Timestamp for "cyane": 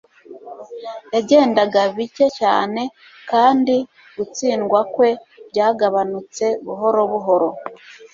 2.39-2.81